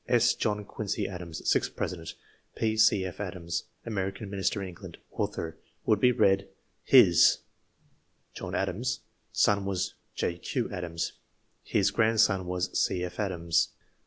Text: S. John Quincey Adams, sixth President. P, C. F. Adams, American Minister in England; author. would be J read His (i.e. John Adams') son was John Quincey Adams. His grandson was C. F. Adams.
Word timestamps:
S. 0.07 0.33
John 0.33 0.65
Quincey 0.65 1.07
Adams, 1.07 1.47
sixth 1.47 1.75
President. 1.75 2.15
P, 2.55 2.75
C. 2.75 3.05
F. 3.05 3.19
Adams, 3.19 3.65
American 3.85 4.31
Minister 4.31 4.59
in 4.63 4.67
England; 4.69 4.97
author. 5.11 5.59
would 5.85 5.99
be 5.99 6.07
J 6.11 6.17
read 6.17 6.47
His 6.83 7.37
(i.e. 7.43 7.45
John 8.33 8.55
Adams') 8.55 9.01
son 9.31 9.63
was 9.63 9.93
John 10.15 10.37
Quincey 10.41 10.65
Adams. 10.73 11.13
His 11.61 11.91
grandson 11.91 12.47
was 12.47 12.75
C. 12.83 13.03
F. 13.03 13.19
Adams. 13.19 13.69